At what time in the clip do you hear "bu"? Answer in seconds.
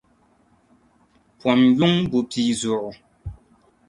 2.09-2.19